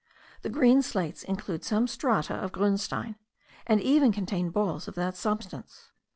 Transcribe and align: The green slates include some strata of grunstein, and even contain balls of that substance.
The 0.41 0.49
green 0.49 0.81
slates 0.81 1.21
include 1.21 1.63
some 1.63 1.85
strata 1.85 2.33
of 2.33 2.51
grunstein, 2.51 3.17
and 3.67 3.79
even 3.79 4.11
contain 4.11 4.49
balls 4.49 4.87
of 4.87 4.95
that 4.95 5.15
substance. 5.15 5.91